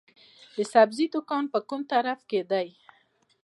[0.55, 2.67] د سبزۍ دکان کوم طرف ته دی؟